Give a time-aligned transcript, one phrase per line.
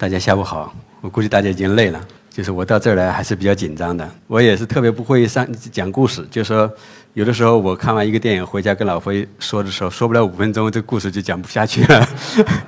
[0.00, 2.00] 大家下午好，我估计大家已经累了。
[2.30, 6.26] 就是我到这儿来还是比较紧张的，我也是特别不会上讲故事。
[6.30, 6.72] 就是说，
[7.12, 12.08] 有的时候我看完一个电影回家跟老飞说的时候，说不了五分钟，这故事就讲不下去了。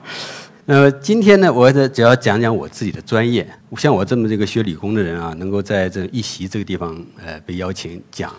[0.66, 3.48] 那么今天呢，我这主要讲讲我自己的专业。
[3.78, 8.30] 像我这么这个学理工的人啊，能够在这一席这个地方呃被邀请讲，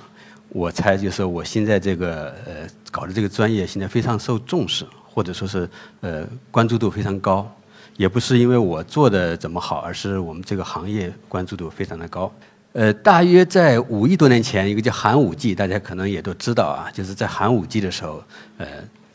[0.50, 5.68] 我猜就是我现在这个呃搞的这个专业现在非常受重视，或者说是
[6.02, 7.52] 呃关注度非常高。
[7.98, 12.32] 也不是因为我做的怎么好，而是我们这个行业关注度非常的高。
[12.74, 18.24] 呃，大约在五亿多年前，一个叫寒武纪，大家可能也都知道啊，就是在寒武纪的时候，
[18.58, 18.66] 呃，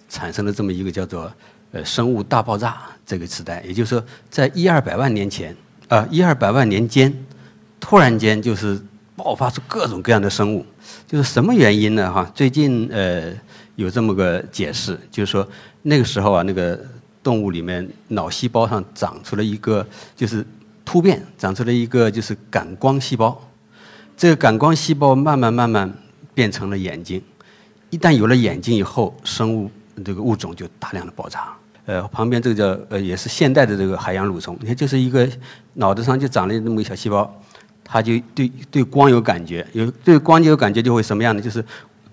[0.08, 1.32] 产生了这么一个叫做
[1.72, 3.60] 呃生物大爆炸这个时代。
[3.66, 5.56] 也就是说，在一二百万年前，
[5.88, 7.12] 啊，一二百万年间，
[7.80, 8.80] 突然间就是
[9.16, 10.64] 爆发出各种各样的生物。
[11.08, 12.12] 就是什么原因呢？
[12.12, 13.32] 哈，最近呃
[13.74, 15.44] 有这么个解释，就是说
[15.82, 16.80] 那个时候啊，那个。
[17.28, 20.42] 动物里面脑细胞上长出了一个，就是
[20.82, 23.38] 突变，长出了一个就是感光细胞。
[24.16, 25.92] 这个感光细胞慢慢慢慢
[26.32, 27.22] 变成了眼睛。
[27.90, 29.70] 一旦有了眼睛以后，生物
[30.02, 31.54] 这个物种就大量的爆炸。
[31.84, 35.28] 呃，旁边这个叫呃，也是现代的这个海洋蠕虫，你看就是一个
[35.74, 37.30] 脑袋上就长了那么一小细胞，
[37.84, 41.42] 它就对对光有感觉，有对光就有感觉，就会什么样的？
[41.42, 41.62] 就是。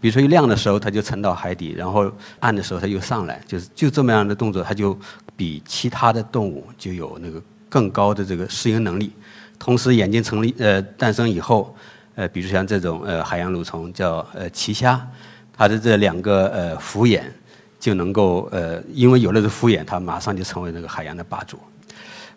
[0.06, 3.42] 比如说一亮的时候，它就沉到海底；然后暗的时候，它又上来。
[3.48, 4.96] 就是就这么样的动作，它就
[5.36, 9.12] 比其他的动物就有那个更高的这个适应能力。
[9.58, 11.76] 同时，眼睛成立呃诞生以后，
[12.14, 15.04] 呃，比如像这种呃海洋蠕虫叫呃奇虾，
[15.58, 17.34] 它的这两个呃复眼
[17.80, 21.58] 就能够呃，因为有了这复眼，它马上就成为那个海洋的霸主。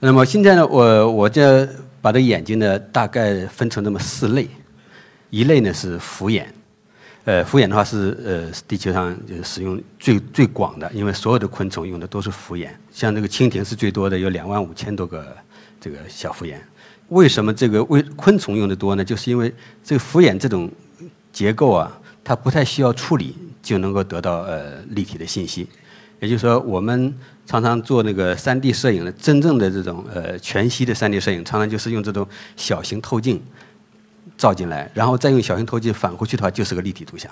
[0.01, 1.43] 那么现在呢，我我就
[2.01, 4.49] 把这眼睛呢大概分成这么四类，
[5.29, 6.51] 一类呢是复眼。
[7.29, 15.37] 呃，复眼的话是呃地球上使用最最广的，因为所有的昆虫用的都是复眼，像这个蜻蜓是最多的，有两万五千多个
[15.79, 16.59] 这个小复眼。
[17.09, 19.05] 为什么这个为昆虫用的多呢？
[19.05, 20.71] 就是因为这个复眼这种
[21.31, 25.69] 结构啊，它不太需要处理就能够得到呃立体的信息。
[26.21, 27.15] 也就是说，我们
[27.45, 33.39] 常常做那个 3D 摄影的真正的这种呃全息的 3D 摄影，常常就是用这种小型透镜。
[34.39, 37.31] 照进来，然后再用小型透镜反过去的话，就是个立体图像，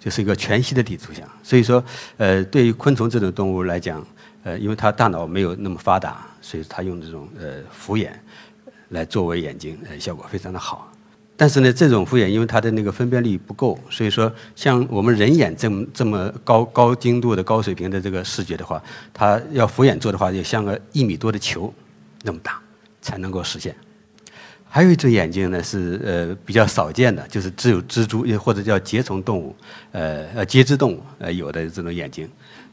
[0.00, 1.22] 就是一个全息的立体图像。
[1.42, 1.84] 所以说，
[2.16, 4.04] 呃，对于昆虫这种动物来讲，
[4.42, 8.18] 呃，因为它大脑没有那么发达，所以它用这种呃复眼
[8.88, 10.90] 来作为眼睛，呃，效果非常的好。
[11.36, 21.70] 但是呢，这种复眼因为它的那个分辨率不够，所以说像我们人眼这么这么高高精度的高水平的这个视觉的话，它要复眼做的话，就像个一米多的球
[22.22, 22.58] 那么大
[23.02, 23.76] 才能够实现。
[24.76, 29.56] 还有一只眼睛呢，是呃比较少见的，就是只有蜘蛛或者叫节虫动物，
[29.90, 32.30] 呃呃节肢动物呃有的这种眼睛，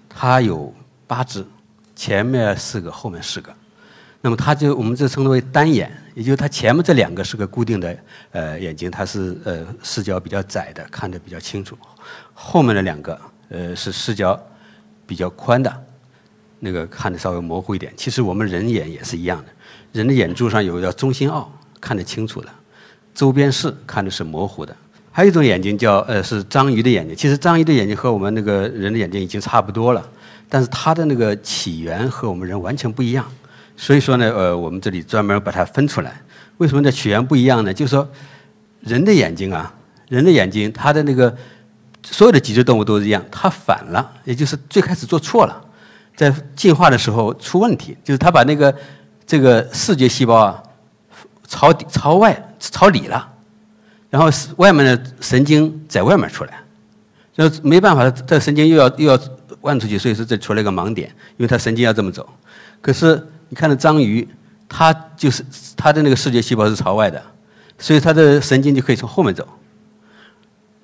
[0.10, 0.74] 它有
[1.08, 1.46] 八只，
[1.96, 3.56] 前面四个，后面四个，
[4.20, 7.98] 那么它就我们就称之为单眼，也就是它前面这两个是个固定的
[8.32, 11.78] 呃眼睛，它是呃视角比较窄的，看得比较清楚，
[12.34, 14.38] 后面的两个呃是视角
[15.08, 15.84] 比较宽的，
[16.60, 17.94] 那个看得稍微模糊一点。
[17.96, 19.52] 其实我们人眼也是一样的，
[19.94, 21.50] 人的眼珠上有个叫中心凹。
[21.84, 22.48] 看得清楚的，
[23.14, 24.74] 周边视看的是模糊的。
[25.12, 30.02] 还有一种眼睛叫呃是章鱼的眼睛，其实章鱼的眼睛和我们那个人的眼睛已经差不多了，
[30.48, 33.26] 但是它的那个起源和我们人完全不一样。
[33.76, 36.22] 所以说呢，呃，我们这里专门把它分出来。
[36.58, 37.74] 为什么的起源不一样呢？
[37.74, 38.08] 就是说，
[38.80, 39.72] 人的眼睛啊，
[40.08, 41.36] 人的眼睛它的那个
[42.04, 45.62] 所有的脊椎动物都是一样，它反了，也就是最开始做错了，
[46.16, 48.74] 在进化的时候出问题，就是它把那个
[49.28, 50.64] 这个视觉细胞啊。
[51.48, 53.30] 朝朝外朝里了，
[54.10, 56.60] 然后外面的神经在外面出来，
[57.34, 59.20] 就没办法，这神经又要又要
[59.62, 62.28] 弯出去，所以说这出来一个盲点，因为它神经要这么走。
[62.82, 64.28] 可是你看到章鱼，
[64.68, 65.44] 它就是
[65.76, 67.22] 它的那个视觉细胞是朝外的，
[67.78, 69.48] 所以它的神经就可以从后面走。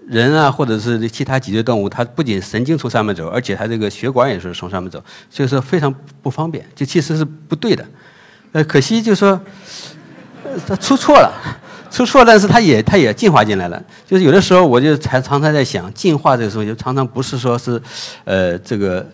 [0.07, 7.85] 人啊，或者是其他脊椎动物，它不仅神经从上面走，而且它这个血管也是从上面走，所以说非常不方便，就其实是不对的。
[8.51, 9.39] 呃，可惜就是说。
[10.67, 11.31] 他出错了，
[11.91, 13.81] 出错，但是他也他也进化进来了。
[14.05, 17.81] 就是有的时候，我就才常常在想，进化这个时候就常常不是说是，
[18.25, 19.05] 呃，这个，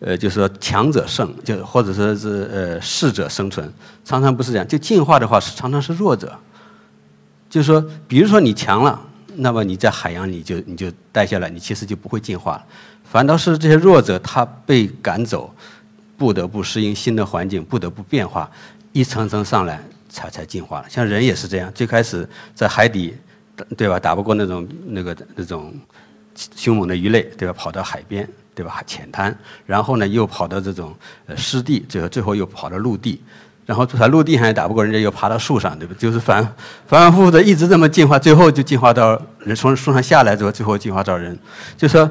[0.00, 3.72] 呃，就是说强者胜，就或者说是呃适者生存，
[4.04, 4.66] 常常不是这样。
[4.66, 6.32] 就进化的话，是常常是弱者。
[7.48, 9.00] 就是说，比如说你强了，
[9.36, 12.64] 那么你在海洋里就你就待下来，你其实就不会进化了。
[13.04, 15.54] 反倒是这些弱者，他被赶走，
[16.16, 18.50] 不得不适应新的环境，不得不变化，
[18.92, 19.80] 一层层上来。
[20.08, 23.14] 才才进化了，像人也是这样，最开始在海底，
[23.76, 23.98] 对吧？
[23.98, 25.74] 打不过那种那个那种
[26.54, 27.54] 凶猛的鱼类，对吧？
[27.56, 28.82] 跑到海边，对吧？
[28.86, 30.94] 浅滩，然后呢又跑到这种
[31.26, 33.22] 呃湿地，最后最后又跑到陆地，
[33.64, 35.94] 然后在陆地上也打不过人家，又爬到树上，对吧？
[35.98, 36.42] 就是反
[36.86, 41.38] 反反复复的一直这么进化，最后就进化到人从树上下来之后，最后进化到人，
[41.76, 42.10] 就说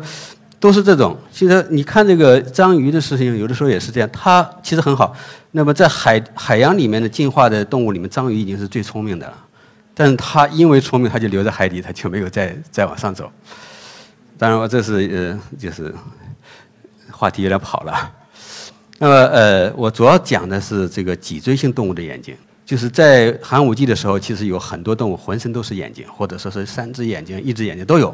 [0.60, 1.18] 都是这种。
[1.32, 5.16] 其实你看这个章鱼的事情，有的时候也是这样，它其实很好。
[5.52, 9.34] 那么在海海洋里面的进化的动物里面，章鱼已经是最聪明的了。
[9.94, 13.32] 但是它因为聪明，它就留在海底，它就没有再再往上走。
[14.38, 15.94] 当然，我这是呃，就是
[17.12, 18.12] 话题有点跑了。
[18.98, 22.36] 那么呃，我主要讲的是这个脊椎性动物的眼睛。
[22.66, 28.14] 就是在寒武纪的时候，其实有很多动物浑身都是眼睛，或者说是三只眼睛、一只眼睛都有，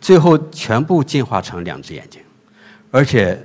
[0.00, 2.20] 最后全部进化成两只眼睛，
[2.90, 3.40] 而且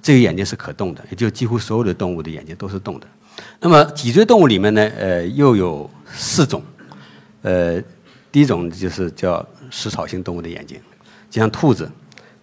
[0.00, 3.06] 这个眼睛是可动的，也就几乎所有的动物的眼睛都是动的。
[3.58, 6.62] 那么脊椎动物里面呢，呃，又有四种。
[7.42, 7.82] 呃，
[8.30, 10.78] 第一种就是叫食草性动物的眼睛，
[11.30, 11.90] 就像兔子，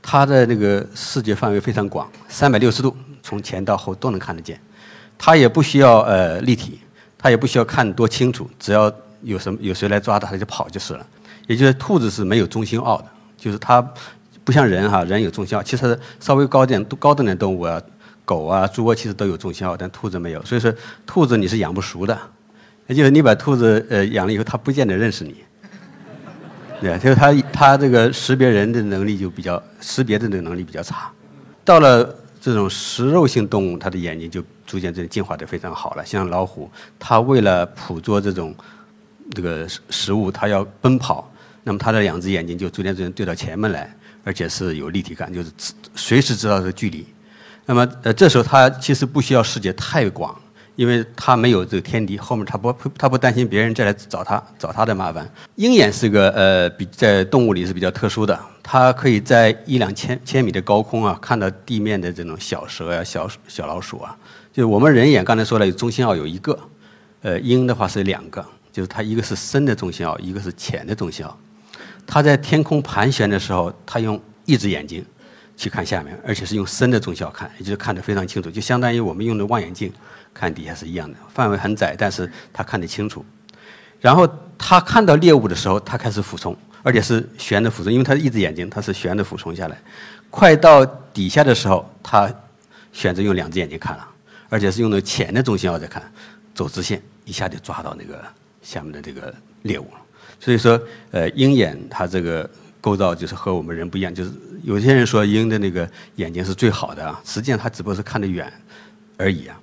[0.01, 4.59] 它的那个视觉范围非常广，三百六十度，从前到后都能看得见。
[5.17, 6.79] 它也不需要呃立体，
[7.17, 8.91] 它也不需要看多清楚，只要
[9.21, 11.05] 有什么有谁来抓它，它就跑就是了。
[11.47, 13.05] 也就是兔子是没有中心奥的，
[13.37, 13.81] 就是它
[14.43, 15.63] 不像人哈，人有中心凹。
[15.63, 17.81] 其实稍微高点、高等点动物啊，
[18.25, 20.43] 狗啊、猪啊，其实都有中心奥，但兔子没有。
[20.43, 20.73] 所以说，
[21.05, 22.17] 兔子你是养不熟的。
[22.87, 25.35] 也就是你把兔子呃养了以后，它不见得认识你，
[26.79, 31.11] 对就是它它这个识别人的能力就比较识别的这个能力比较差。
[31.65, 36.05] 到了这种食肉性动物，它的眼睛就逐渐这进化的非常好了。
[36.05, 36.69] 像老虎，
[36.99, 38.53] 它为了捕捉这种
[39.31, 41.27] 这个食食物，它要奔跑，
[41.63, 43.91] 那么它的两只眼睛就逐渐逐渐对到前面来，
[44.23, 45.49] 而且是有立体感，就是
[45.95, 47.07] 随时知道这个距离。
[47.65, 50.39] 那么呃这时候它其实不需要视觉太广。
[50.77, 55.27] 因为它没有这个天敌，后面它不它不担心别人再来找它找它的麻烦。
[55.55, 64.15] 鹰眼是个呃比在动物里是比较特殊的，它可以在一两千千米的高空啊看到地面的这种小蛇呀、小小老鼠啊。
[64.57, 66.57] 就我们人眼刚才说了有，中心凹有一个，
[67.21, 68.43] 呃，鹰的话是两个，
[68.73, 71.37] 就是它一个是深的中心凹，一个是浅的中心凹。
[72.07, 75.05] 它在天空盘旋的时候，它用一只眼睛
[75.55, 79.93] 去看下面，而且是用深的中心凹看，也就是看得非常清楚，就相当于我们用的望远镜。
[80.33, 83.23] 看底下是一样的，范围很窄，但是他看得清楚。
[84.01, 84.27] 然后
[84.57, 89.79] 他看到猎物的时候，他开始俯冲，而且是悬着俯冲，因为他一只眼睛，他是悬着俯冲下来。
[90.31, 90.83] 快到
[91.13, 92.27] 底下的时候，他
[92.91, 94.07] 选择用两只眼睛看了，
[94.49, 96.01] 而且是用的浅的中心凹在看，
[96.53, 98.23] 走直线，一下就抓到那个
[98.61, 99.33] 下面的这个
[99.63, 99.87] 猎物。
[100.39, 100.79] 所以说，
[101.11, 102.49] 呃，鹰眼它这个
[102.79, 104.31] 构造就是和我们人不一样，就是
[104.63, 108.51] 有些人说鹰的那个眼睛是最好的啊，实际上它只不过是看得远
[109.17, 109.59] 而已啊。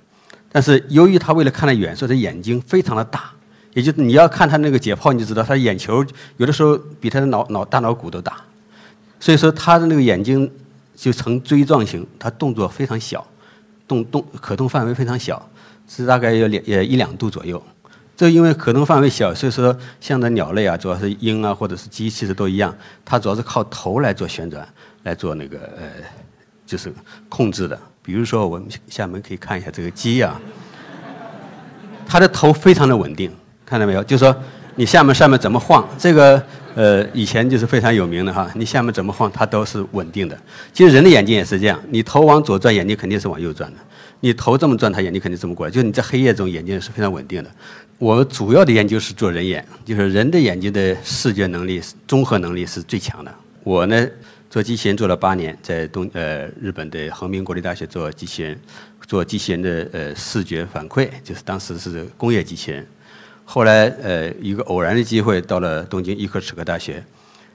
[0.51, 3.29] 但是由于他为了看得远，所以他眼睛非常的大，
[3.73, 6.05] 也就你要看他那个解剖，你就知道他眼球
[6.37, 8.41] 有的时候比他的脑脑大脑骨都大，
[9.19, 10.49] 所以说他的那个眼睛
[10.95, 13.25] 就呈锥状形，他动作非常小，
[13.87, 15.49] 动动可动范围非常小，
[15.87, 17.61] 是大概有两呃一两度左右。
[18.17, 22.73] 这因为可动范围小，所以说像的鸟类啊，主要是鹰啊或者是鸡，其实都一样，
[23.03, 24.65] 它主要是靠头来做旋转，
[25.03, 25.83] 来做那个呃
[26.65, 26.93] 就是
[27.27, 27.77] 控制的。
[28.01, 30.39] 比如说，我们下面可以看一下这个鸡啊，
[32.07, 33.29] 它的头非常的稳定，
[33.65, 34.03] 看到没有？
[34.03, 34.33] 就是说，
[34.75, 36.41] 你下面上面怎么晃，这个
[36.75, 40.39] 呃以前就是非常有名的哈，你下面怎么晃它都是稳定的。
[40.71, 43.79] 其实人的眼睛也是这样，你头往左转，眼睛肯定是往右转的；
[44.19, 45.71] 你头这么转，它眼睛肯定这么过来。
[45.71, 47.51] 就是你在黑夜中，眼睛是非常稳定的。
[47.97, 53.33] 我主要的研究是做人眼，就是人的眼睛的视觉能力、综合能力是最强的。
[53.63, 54.07] 我呢。
[54.47, 58.57] 做机器人做了八年，在东呃日本的横滨国立大学做机器人，
[59.05, 62.85] 做机器人的呃视觉反馈，就是当时是工业机器人。
[63.43, 67.03] 后来呃一个偶然的机会到了东京医科齿科大学，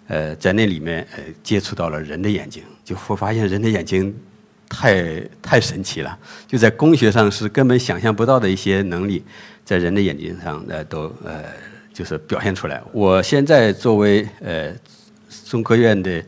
[0.09, 4.15] 呃在那里面呃接触到了人的眼睛，就会发现人的眼睛
[4.71, 9.23] 太太神奇了，就在工学上是根本想象不到的一些能力，
[9.65, 11.45] 在人的眼睛上呃都呃
[11.93, 12.81] 就是表现出来。
[12.93, 14.73] 我现在作为呃
[15.45, 16.23] 中科院的。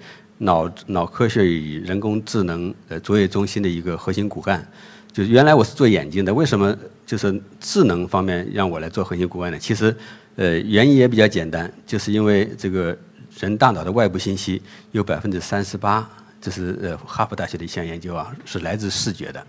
[0.45, 4.67] 脑脑科学与人工智能呃卓越中心的一个核心骨干，
[5.13, 9.59] 就原来我是做眼睛的，为什么就是智能方面让我来做核心骨干呢？
[9.61, 9.95] 其实，
[10.35, 12.99] 呃，原因也比较简单，就是因为这个
[13.39, 16.11] 人大脑的外部信息有百分之三十八，
[16.43, 19.47] 这是呃哈佛大学的一项研究啊，是来自视觉的，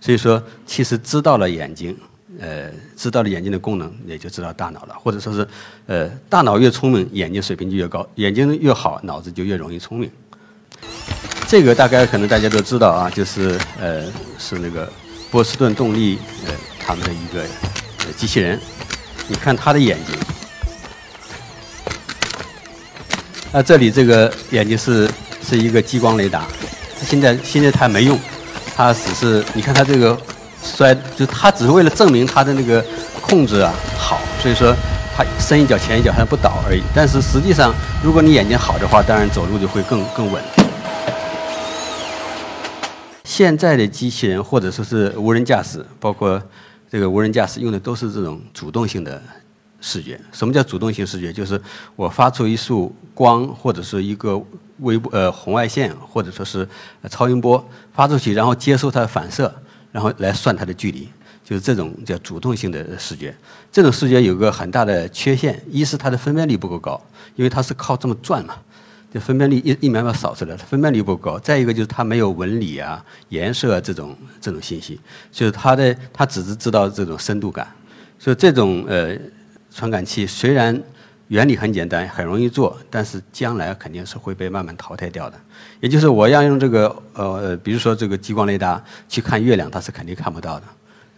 [0.00, 1.98] 所以说其实知道了眼睛，
[2.38, 5.48] 呃，知道了眼睛的功能，也就知道大脑了，或者说是，
[5.86, 10.08] 呃，大脑越聪明，眼睛水平就越高，眼睛越好，脑子就越容易聪明。
[11.48, 14.04] 这个大概可能大家都知道啊，就是呃
[14.38, 14.88] 是那个
[15.30, 17.44] 波士顿动力呃他们的一个
[18.16, 18.60] 机器人。
[19.28, 20.14] 你看他的眼睛，
[23.52, 25.10] 那这里这个眼睛是
[25.48, 26.44] 是一个激光雷达，
[27.02, 28.18] 现在现在它没用，
[28.74, 30.18] 它只是你看它这个
[30.60, 32.84] 摔，就它只是为了证明它的那个
[33.22, 34.74] 控制啊好，所以说
[35.16, 36.82] 它深一脚浅一脚还不倒而已。
[36.92, 37.72] 但是实际上，
[38.02, 40.42] 如果你眼睛好的话，当然走路就会更更稳。
[43.22, 46.42] 现在的机器人或者说是无人驾驶，包括
[46.90, 49.22] 这个无人驾驶用的都是这种主动性的
[49.80, 50.20] 视觉。
[50.32, 51.32] 什么叫主动性视觉？
[51.32, 51.60] 就是
[51.94, 54.40] 我发出一束光或者是一个
[54.80, 56.68] 微波呃红外线或者说是
[57.10, 59.52] 超音波发出去，然后接收它的反射，
[59.92, 61.08] 然后来算它的距离，
[61.44, 63.34] 就是这种叫主动性的视觉。
[63.70, 67.00] 这种视觉有个很大的缺陷，一是它的分辨率不够高，
[67.34, 68.56] 因为它是靠这么转嘛。
[69.14, 71.38] 就分辨率一一秒秒扫出来的，分辨率不高。
[71.38, 77.66] 再一个就是它没有纹理啊、颜色这种这种信息，就是它的它只是知道这种深度感。
[78.18, 79.16] 所以这种呃
[79.76, 80.82] 传感器虽然
[81.28, 85.38] 原理很简单，很容易做，但是将来肯定是会被慢慢淘汰掉的。
[85.80, 90.66] 也就是我要用这个呃，比如说这个激光雷达去看月亮，它是肯定看不到的，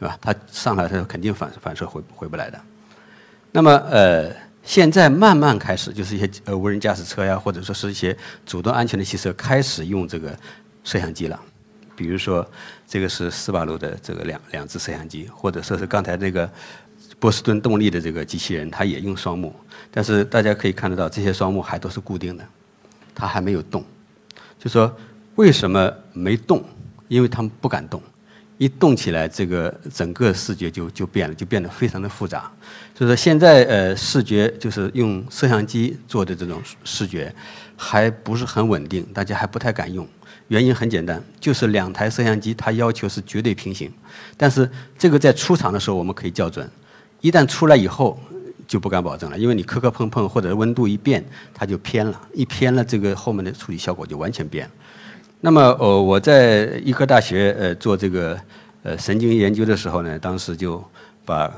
[0.01, 0.19] 是吧？
[0.21, 2.61] 它上来它肯定反反射回回不来的。
[3.53, 4.33] 那么呃。
[4.65, 10.39] 现在慢慢开始，就是一些呃无人驾驶车呀，或者说是一些主动安全的汽车开始用这个
[10.85, 11.41] 摄像机了。
[11.97, 12.47] 比如说，
[12.87, 16.47] 这个是斯巴鲁的这个两两只摄像机，或者说是刚才这个
[17.19, 19.55] 波士顿动力的这个机器人，它也用双目。
[19.91, 22.45] 但是大家可以看得到，这些双目还都是固定的，
[23.15, 23.85] 它还没有动。
[24.59, 24.95] 就说
[25.37, 26.65] 为什么没动？
[27.09, 28.03] 因为他们不敢动。
[28.59, 32.51] 一动起来，这个整个视觉就就变了，就变得非常的复杂。
[32.93, 37.33] 所以说现在呃视觉就是用摄像机做的这种视觉，
[37.77, 40.05] 还不是很稳定，大家还不太敢用。
[40.49, 43.93] 原因很简单，就是两台摄像机它要求是绝对平行，
[44.37, 46.69] 但是这个在出厂的时候我们可以校准，
[47.21, 48.19] 一旦出来以后
[48.67, 54.73] 就不敢保证了，因为你磕磕碰碰或者温度一变，它就偏了，一偏了这个后面的处理效果就完全变了。
[55.41, 58.39] 那么，呃，我在医科大学呃做这个
[58.83, 60.83] 呃神经研究的时候呢，当时就
[61.25, 61.51] 把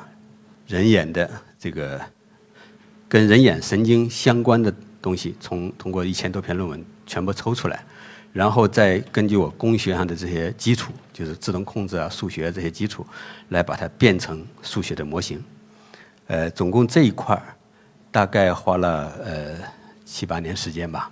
[0.67, 2.01] 人眼的这个
[3.09, 7.85] 跟人眼神经相关的东西，从通过一千多篇论文全部抽出来，
[8.33, 13.05] 然后再根据我工学上的这些基础，就是自动控制啊、数学这些基础，
[13.49, 15.43] 来把它变成数学的模型。
[16.29, 17.43] 呃，总共这一块儿
[18.11, 19.55] 大概花了呃
[20.05, 21.11] 七八年时间吧。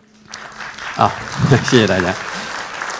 [0.97, 1.11] 啊，
[1.69, 2.15] 谢谢大家。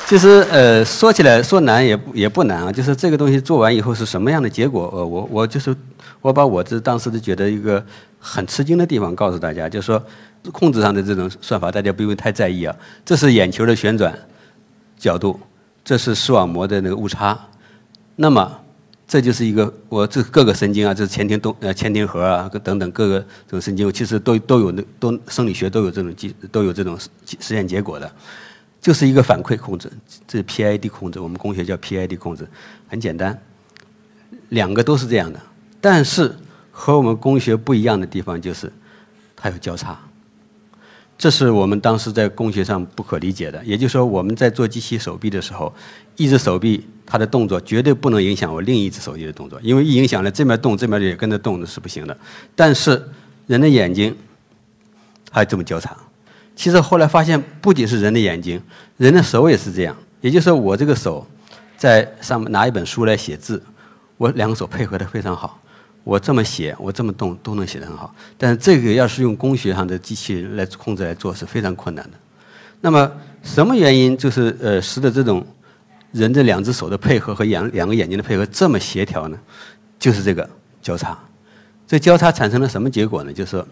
[0.07, 2.73] 其实，呃，说起来说难也不也不难啊。
[2.73, 4.91] 就是这个东西做完以后是什么样的结果？
[4.93, 5.77] 呃，我我就是
[6.21, 7.85] 我把我这当时的觉得一个
[8.19, 10.05] 很吃惊的地方告诉大家，就是说
[10.53, 12.75] 控制上的这种算法，大家不用太在意啊。
[13.05, 14.17] 这是眼球的旋转
[14.99, 15.39] 角度，
[15.85, 17.39] 这是视网膜的那个误差。
[18.17, 18.61] 那么
[19.07, 26.99] 这就是一个我这各个神经啊，这是前庭动呃前庭核啊等等各个这种神经，其实都都有那都生理学都有这种基都有这种
[27.41, 28.11] 实验结果的。
[28.81, 29.91] 就是一个反馈控制，
[30.27, 32.47] 这是 PID 控制，我们工学叫 PID 控制，
[32.87, 33.37] 很简单，
[34.51, 35.41] 两个都是这样的。
[35.81, 36.33] 但是
[36.79, 38.73] 和我们工学不一样的地方就是，
[39.35, 39.99] 它有交叉，
[41.19, 43.63] 这是我们当时在工学上不可理解的。
[43.65, 45.75] 也就是说，我们在做机器手臂的时候，
[46.15, 52.17] 一只手臂它的动作绝对不能影响我另一只手臂的动作，因为一影响了这边动，这边也跟着动，那是不行的。
[52.55, 53.03] 但是
[53.49, 54.17] 人的眼睛，
[55.33, 55.97] 还这么交叉。
[56.55, 58.63] 其实后来发现，不仅是人的眼睛，
[58.97, 59.97] 人的手也是这样。
[60.21, 61.27] 也就是说，我这个手
[61.77, 63.61] 在上面拿一本书来写字，
[64.17, 65.61] 我两个手配合的非常好。
[66.09, 68.15] 我这么写，我这么动，都能写得很好。
[68.39, 72.13] 但是这个要是用工学上的机器人来控制来做，是非常困难的。
[72.81, 73.13] 那么
[73.43, 75.47] 什么原因就是呃使得这种
[76.13, 79.39] 人的两只手的配合和两两个眼睛的配合这么协调呢？
[79.99, 80.49] 就是这个
[80.81, 81.19] 交叉。
[81.87, 83.31] 这交叉产生了什么结果呢？
[83.31, 83.63] 就是。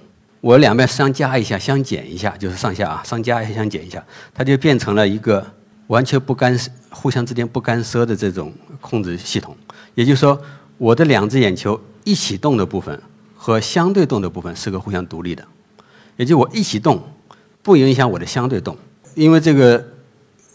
[0.43, 5.45] 我两边相加一下，相减一下，就是上下啊，相加一下，相减一下，它就变成了一个
[5.87, 9.57] 完全不干涉、互相之间不干涉的这种控制系统。
[9.95, 10.41] 也就是说，
[10.79, 13.01] 我的两只眼球一起动的部分
[13.37, 15.45] 和相对动的部分是个互相独立的。
[16.17, 17.03] 也就我一起动，
[17.63, 18.77] 不影响我的相对动。
[19.15, 19.83] 因为这个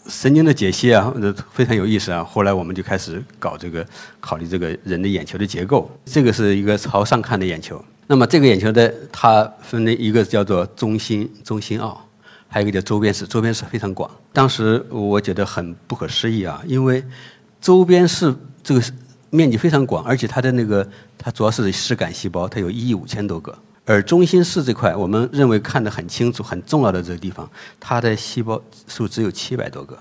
[0.08, 1.12] 神经的解析啊，
[1.52, 2.24] 非常有意思啊。
[2.24, 3.86] 后来我们就开始搞这个，
[4.20, 5.90] 考虑这个人的眼球的结构。
[6.04, 7.82] 这个是一个朝上看的眼球。
[8.08, 12.00] 那么这个眼球的它分的一个叫做中心中心凹，
[12.48, 14.10] 还有一个叫周边视，周边视非常广。
[14.32, 17.02] 当时我觉得很不可思议啊，因为
[17.60, 18.82] 周边视这个
[19.34, 20.86] 面积非常广，而且它的那个
[21.16, 23.56] 它主要是视感细胞，它有一亿五千多个。
[23.86, 29.98] 而中心视这块，我们认为看得很清楚、很重要的这个地方，它的细胞数只有七百多个。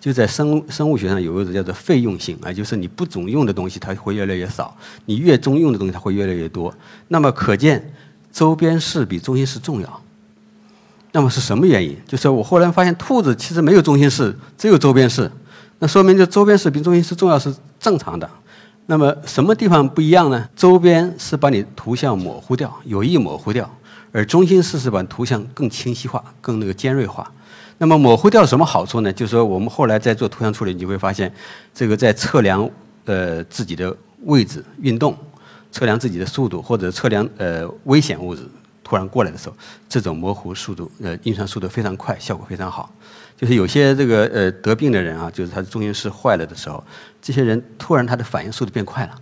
[0.00, 4.76] 就在生生物学上有一种叫做费用性啊，就是你不总用的东西它会越来越少，
[5.06, 6.74] 你越中用的东西它会越来越多。
[7.08, 7.94] 那么可见
[8.32, 10.02] 周边视比中心视重要。
[11.12, 11.96] 那么是什么原因？
[12.08, 15.30] 就是我后来发现兔子其实没有中心室，只有周边室。
[15.78, 18.28] 那说明这周边室比中心室重要是正常的。
[18.86, 20.48] 那么什么地方不一样呢？
[20.54, 23.68] 周边是把你图像模糊掉，有意模糊掉，
[24.12, 27.30] 而中心室是把图像更清晰化、更那个尖锐化。
[27.78, 29.12] 那么模糊掉什么好处呢？
[29.12, 31.32] 就是说我们后来在做图像处理，你会发现，
[31.72, 32.68] 这个在测量
[33.06, 35.16] 呃自己的位置、运动，
[35.72, 38.42] 测量自己的速度，或者测量呃危险物质。
[38.84, 39.56] 突然过来的时候，
[39.88, 42.92] 这种模糊速度，呃，运算速度非常快，效果非常好。
[43.44, 46.82] 就是有些这个呃得病的人啊，就是他的中心室坏了的时候，
[47.20, 49.14] 这些人突然他的反应速度变快了，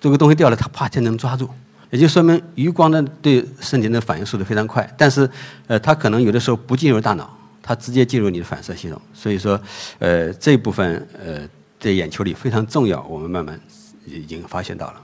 [0.00, 1.46] 这个东西掉了，他啪就能抓住，
[1.90, 4.90] 也就说明余光的对身体的反应速度非常快。
[4.96, 5.28] 但是，
[5.66, 7.30] 呃，他可能有的时候不进入大脑，
[7.62, 8.98] 他直接进入你的反射系统。
[9.12, 9.60] 所以说，
[9.98, 11.46] 呃，这部分呃
[11.78, 13.60] 在眼球里非常重要，我们慢慢
[14.06, 15.02] 已经发现到了。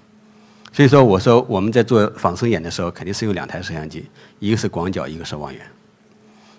[0.73, 5.61] 所以说，我说我们在做仿生眼的时候，肯定是用两台摄像机，一个是广角，一个是望远。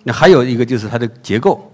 [0.08, 1.70] 那还有一个就是它的结构，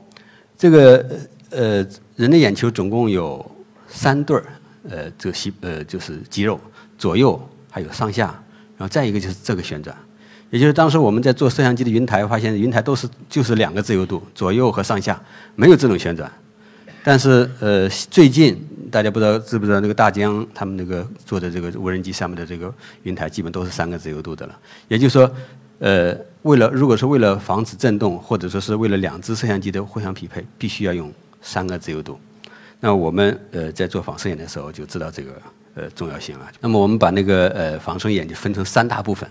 [0.58, 1.06] 这个
[1.50, 1.86] 呃，
[2.16, 3.48] 人的眼球总共有
[3.86, 4.44] 三对儿，
[4.90, 6.58] 呃，这个细呃就是肌肉，
[6.98, 8.24] 左右还有上下，
[8.76, 9.96] 然后再一个就是这个旋转，
[10.50, 15.22] 也就是当时我们在做摄像机的云台，发现云台都是就是两个自由度，左右和上下，
[15.54, 16.28] 没有这种旋转。
[17.04, 18.60] 但是呃，最近
[18.90, 22.74] 大家不知道知不知道那个大疆他们那个做的这个无人机上面的这个
[23.04, 24.58] 云台，基本都是三个自由度的了。
[24.88, 25.30] 也就是说，
[25.78, 31.10] 呃，为了如果是为了防止震动，或者说是为了两只摄像机的互相匹配，必须要用
[31.40, 32.20] 三个自由度。
[32.80, 35.32] 那我们呃在做仿生眼的时候就知道这个
[35.74, 36.46] 呃重要性了。
[36.60, 39.26] 那么我们把那个呃仿生眼就分成三大部分，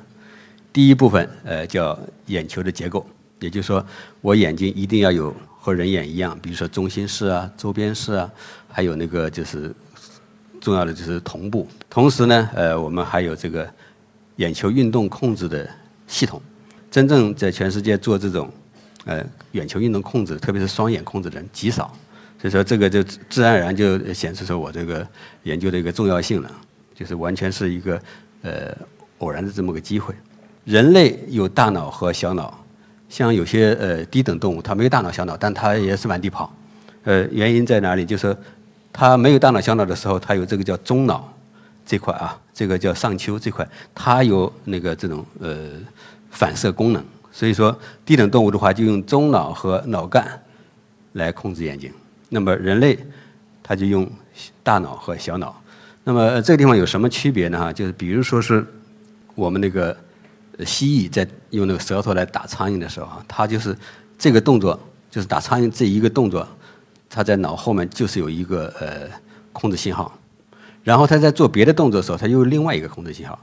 [0.72, 3.06] 第一部分呃叫眼球的结构，
[3.40, 3.86] 也就是说
[4.22, 5.34] 我眼睛一定要有。
[5.66, 8.30] 和人眼一样，比如说中心视啊、周边视啊，
[8.68, 9.74] 还有那个就是
[10.60, 11.66] 重要的就是同步。
[11.90, 13.66] 同时呢，呃，我们还有这个
[14.36, 15.66] 眼球运动控制的
[16.06, 16.42] 系统。
[16.94, 18.48] 真正在全世界做这种
[19.06, 21.92] 呃眼球运动控制，特别是双眼控制的人极少。
[22.40, 25.08] 所以说，这个就自然而然就显示出我这个
[25.42, 26.52] 研究的一个重要性了，
[26.94, 28.00] 就是完全是一个
[28.44, 28.78] 呃
[29.18, 30.14] 偶然的这么个机会。
[30.66, 32.60] 人类有大脑和小脑。
[33.10, 36.52] 像有些呃低等动物，它没有大脑小脑，但它也是满地跑。
[37.04, 38.04] 呃，原因在哪里？
[38.04, 38.36] 就是
[38.92, 41.32] 它没有大脑小脑的时候，它有这个叫中脑
[41.86, 45.70] 这块啊，这个叫上丘这块，它有那个这种呃
[46.34, 47.02] 反射功能。
[47.32, 47.74] 所以说，
[48.06, 50.44] 低等动物的话就用中脑和脑干
[51.14, 51.90] 来控制眼睛。
[52.28, 53.00] 那么人类，
[53.64, 54.06] 它就用
[54.62, 55.56] 大脑和小脑。
[56.04, 57.58] 那么这个地方有什么区别呢？
[57.58, 58.66] 哈，就是比如说是
[59.36, 59.96] 我们那个。
[60.64, 63.76] 蜥蜴在用那个舌头来打苍蝇的时候啊，它就是
[64.20, 66.48] 这个动作，就是打苍蝇这一个动作，
[67.10, 69.10] 它在脑后面就是有一个呃
[69.52, 70.16] 控制信号，
[70.84, 73.38] 然后它在做别的动作的时候，它又有另外一个控制信号。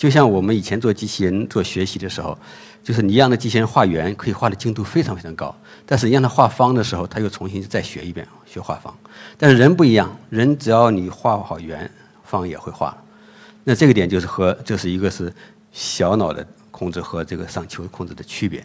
[0.00, 2.36] 就像我们以前做机器人做学习的时候，
[2.82, 8.96] 就是你让那机器人画圆，可以画的精度非常非常高，但是你让它画方的时候，它又重新再学一遍学画方。
[9.36, 11.90] 但是人不一样，人只要你画好圆，
[12.24, 12.96] 方也会画。
[13.62, 15.30] 那这个点就是和这是一个是。
[15.72, 18.60] 小脑的控制和这个上丘控制的区别，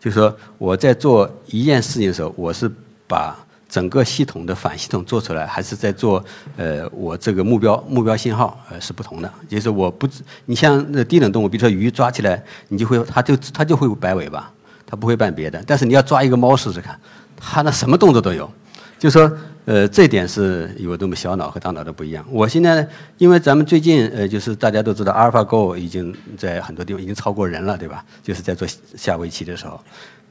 [0.00, 2.68] 就是说我在做一件事情的时候，我是
[3.06, 3.36] 把
[3.70, 6.22] 整个系统的反系统做出来，还是在做
[6.56, 9.32] 呃我这个目标目标信号呃是不同的。
[9.48, 10.06] 就是我不，
[10.44, 14.52] 你像那低等动物，比如说鱼抓起来，你就会它就它就会摆尾巴，
[14.84, 15.62] 它不会办别的。
[15.66, 16.98] 但是你要抓一个猫试试看，
[17.36, 18.50] 它那什么动作都有，
[18.98, 19.30] 就说。
[19.66, 22.24] 呃，这点是有这么小脑和大脑的不一样。
[22.30, 22.84] 我现在
[23.18, 28.02] 因为咱们最近呃，就是大家都知道，AlphaGo 已经在很多地方已经超过人了，对吧？
[28.22, 29.80] 就是在做下围棋的时候，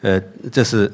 [0.01, 0.19] 呃，
[0.51, 0.91] 这是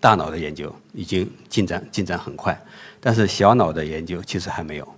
[0.00, 2.58] 大脑的研究已经进展进展很快，
[3.00, 4.88] 但是小脑的研究其实还没有。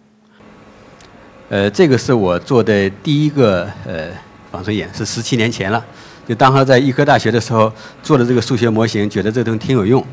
[1.48, 4.10] 呃，这个是我做的第一个呃
[4.52, 5.84] 仿生眼，是十七年前了，
[6.28, 10.04] 就当时在医科大学的时候做的这个数学模型，觉得这东西挺有用。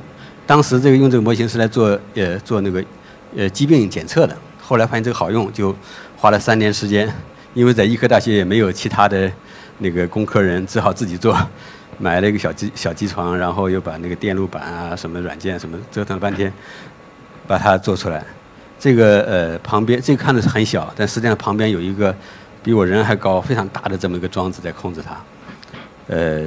[0.45, 2.84] 当时这个用这个模型是来做呃做那个
[3.36, 5.76] 呃疾病检测的，后来发现这个好用，就
[6.15, 7.13] 花了三年时间，
[7.54, 9.32] 因为在医科大学也没有其他的
[9.80, 11.38] 那个工科人，只好自己做，
[11.98, 16.52] 买了一个小机小机床，然后又把那个电路板啊什么软件什么折腾了半天，
[17.48, 18.24] 把它做出来。
[18.80, 22.16] 这个呃旁边这个看着是很小，但实际上旁边有一个
[22.64, 25.18] 比我人还高非常大的这么一个装置在控制它，
[26.08, 26.46] 呃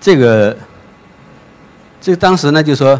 [0.00, 0.56] 这个。
[2.00, 2.98] 这个当时呢，就说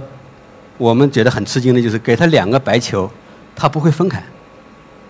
[0.77, 3.09] 我们觉得很吃惊的，就是给他两个白球，
[3.55, 4.21] 他不会分开，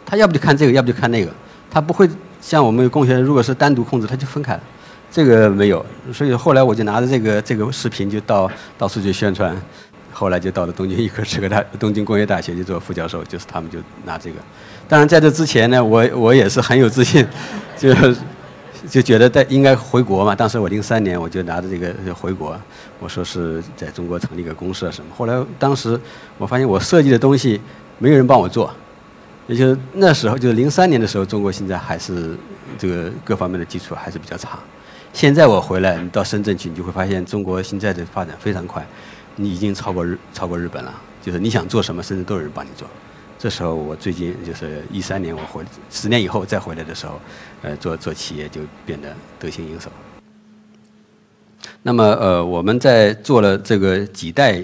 [0.05, 1.33] 他要不就看这个，要不就看那个，
[1.71, 2.07] 他不会
[2.39, 4.61] 像我们有工学，如果是单独控制，他就分开了。
[5.19, 9.61] 这个没有，所以后来我就拿着这个这个视频就到到处去宣传，
[10.13, 14.37] 后来就到了东京医科 这个大东京工业大学去做副教授，就是他们就拿这个。
[14.87, 17.27] 当然在这之前呢，我我也是很有自信，
[17.77, 17.93] 就
[18.89, 20.37] 就觉得在应该回国嘛。
[20.37, 22.57] 当时我零三年我就拿着这个回国，
[23.01, 25.11] 我说是在中国成立一个公司啊什么。
[25.17, 26.01] 后来当时
[26.37, 27.61] 我发现我设计的东西
[27.99, 28.73] 没有人帮我做，
[29.49, 32.37] 也就是那时候就是零三年的时候，中国现在还是
[32.79, 34.61] 这个各方面的基础还是比较差。
[35.19, 38.87] 现在我回来，你到深圳去，你就会发现中国现在的发展非常快，
[39.35, 40.95] 你已经超过日超过日本了。
[41.21, 42.87] 就是你想做什么，甚至都有人帮你做。
[43.37, 47.21] 这时候我最近就是一三年我回十年以后再回来的时候，
[47.63, 49.91] 呃，做做企业就变得得心应手。
[51.83, 54.63] 那么呃，我们在做了这个几代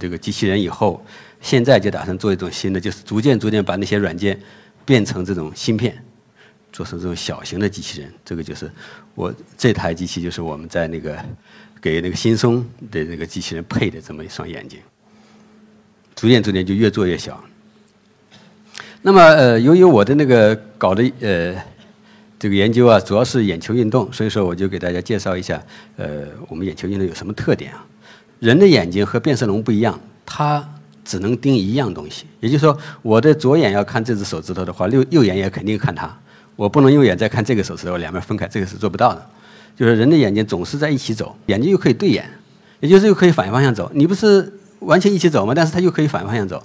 [0.00, 1.04] 这个机器人以后，
[1.42, 4.40] 现在就打算做一种新的，就是逐渐逐渐把那些软件
[4.86, 6.02] 变成这种芯片，
[6.72, 8.12] 做成这种小型的机器人。
[8.24, 8.70] 这个就是
[9.14, 11.16] 我这台机器，就是我们在那个
[11.80, 14.80] 给那个新松的那个机器人配的这么一双眼睛，
[16.16, 17.42] 逐渐逐渐就越做越小。
[19.02, 21.54] 那么，呃，由于我的那个搞的呃
[22.38, 25.60] 这个研究啊，主要是眼球运动，所以说我就给大家介绍一下，
[25.96, 27.84] 呃，我们眼球运动有什么特点啊？
[28.38, 30.68] 人的眼睛和变色龙不一样，它
[31.04, 32.26] 只能盯一样东西。
[32.38, 36.16] 也就是说，我的左眼要看这只手指头的话，右右眼也肯定看它，
[36.56, 39.26] 我不能用眼再看这个手势，我，两边分开，这个是做不到的。
[39.74, 42.28] 就是人的眼睛总是在一起走，眼睛又可以对眼，
[42.80, 43.90] 也就是又可以反方向走。
[43.94, 45.54] 你不是完全一起走吗？
[45.54, 46.62] 但是它又可以反方向走。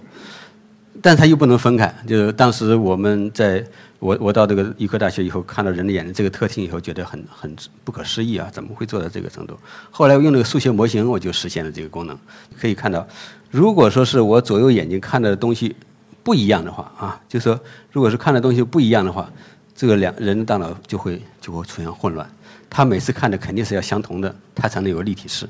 [0.99, 3.63] 但是它又不能分开，就是当时我们在
[3.99, 9.55] 我我到这个医科大学以后，看到人的眼睛这个特性以后，觉得很很不可思议啊，怎么会做到这个程度？
[9.91, 12.17] 后来我用那个数学模型，我就实现了这个功能。
[12.59, 13.07] 可以看到，
[13.51, 15.75] 如果说是我左右眼睛看到的东西
[16.23, 17.57] 不一样的话啊，就说
[17.91, 19.31] 如果是看的东西不一样的话，
[19.77, 22.27] 这个两人的大脑就会就会出现混乱。
[22.69, 25.47] 他每次看的肯定是要相同的，他才能有立体视。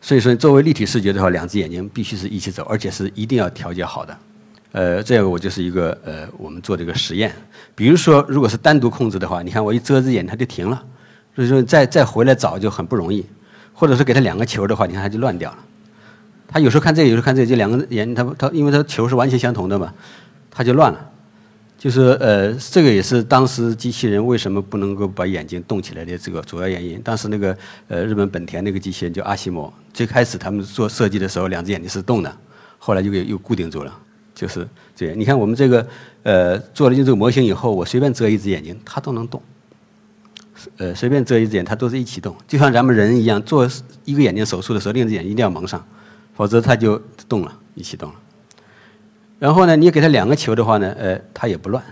[0.00, 4.18] 所以说，作为立体视觉的话，两只眼睛必须是一起走，而且是一定要调节好的。
[4.72, 7.30] 呃，这个我就是一个呃，我们做这个实验。
[7.74, 10.82] 比如说，如果是单独控制的话，你看我一遮只眼，它就停了。
[11.36, 13.24] 所以说，再再回来找就很不容易。
[13.74, 15.58] 或者是给它两个球的话，你看它就乱掉了。
[16.48, 19.92] 它有时候看这个，有时候看这个，就两个眼，它它因为它球是完全相同的嘛，
[20.50, 21.09] 它就乱了。
[21.80, 27.00] 就是呃，这个也是当时机器人为什么不能够把眼睛动起来的这个主要原因。
[27.00, 27.56] 当时那个
[27.88, 32.36] 呃，日本本田那个机器人叫阿西莫，最开始他们做设计的时候，两只眼睛是动的，
[32.78, 33.98] 后来就给又固定住了。
[34.34, 35.86] 就是这样，你看我们这个
[36.22, 39.42] 呃做了这个模型以后，我随便遮一只眼睛，它都能动。
[40.76, 43.66] 呃，随便遮一只眼，它都是一起动，就像咱们人一样，做
[44.04, 45.82] 一个眼睛手术的时候，另一只眼睛一定要蒙上，
[46.34, 48.14] 否则它就动了，一起动了。
[49.40, 51.82] 然后呢，你给他两个球的话呢，呃，它也不乱。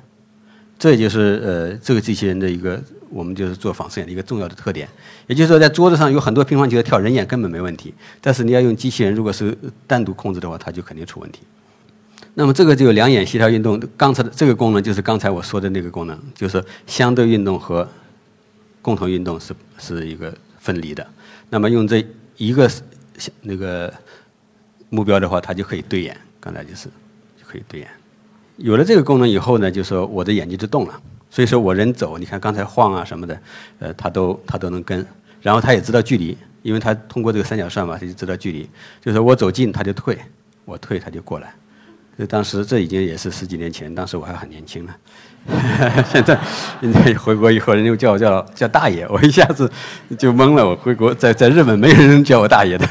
[0.79, 2.81] 这就是呃这个机器人的一个，
[3.11, 4.89] 我们就是做仿生眼的一个重要的特点。
[5.27, 9.57] 也就是说，在桌子上有很多乒乓球跳，人眼根本没问题，但是你要用机器人，如果是
[9.87, 11.41] 单独控制的话，它就肯定出问题。
[12.35, 17.89] 那么这个就有两眼协调运动，刚才的这个功能就是刚才我说的那个功能，就是相对运动和
[18.81, 21.05] 共同运动是是一个分离的。
[21.51, 22.07] 那么用这
[22.37, 22.71] 一个
[23.41, 23.93] 那个
[24.91, 26.89] 目标的话，它就可以对眼，刚才就是
[27.49, 27.89] 可以对眼。
[28.57, 30.95] 有了这个功能以后呢，就说我的眼睛就动了，
[31.31, 33.41] 所以说我人走，你看刚才晃啊什么的，
[33.79, 35.07] 呃，它都它都能跟，
[35.41, 38.69] 然后它也知道距离，因为它通过这个三角算法，它就知道距离，
[39.01, 40.19] 就是我走近它就退，
[40.65, 41.55] 我退它就过来。
[42.19, 44.93] 这当时这已经也是十几年前，当时我还很年轻呢。
[46.11, 46.37] 现在，
[46.81, 49.71] 现在回国以后，人家叫我叫叫大爷，我一下子
[50.19, 50.69] 就懵了。
[50.69, 52.87] 我回国在在日本没有人叫我大爷的。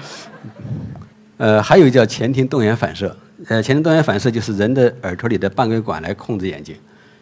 [1.38, 3.16] 呃，还有叫前庭动眼反射。
[3.46, 6.74] 呃，前庭动眼反射就是人的耳朵里的半规管来控制眼睛，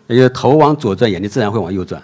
[0.06, 2.02] 也就是头往左转，眼睛自然会往右转。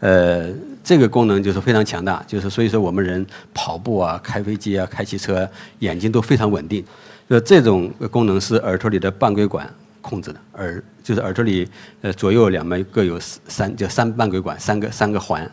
[0.00, 0.48] 呃，
[0.82, 5.48] 这个功能就是非常强大，就是所以说我们人跑步啊、开飞机啊、开汽车，
[5.80, 6.82] 眼睛都非常稳定。
[7.28, 9.68] 就这种功能是耳朵里的半规管
[10.00, 11.68] 控制的，耳就是耳朵里
[12.00, 15.48] 呃左右两边各有三就三半规管，三个三个环，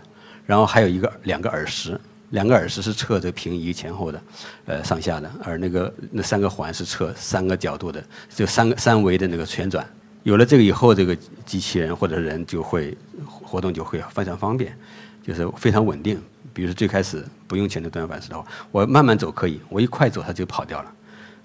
[0.46, 2.00] 然后还有一个两个耳石，
[2.32, 4.22] 两个耳石是测这个平移前后的，
[4.66, 8.04] 呃上下的，而那个那三个环是测三个角度的，
[8.36, 9.86] 就三个三维的那个旋转。
[10.24, 14.78] 有了这个以后，这个机器人或者人就会活动就会非常方便，
[15.26, 16.22] 就是非常稳定。
[16.54, 20.94] 比如说最开始不用前庭动眼反射的话，我慢慢走可以，我一快走它就跑掉了。